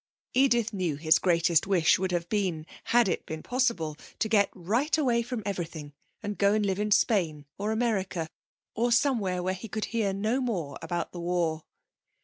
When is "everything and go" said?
5.45-6.53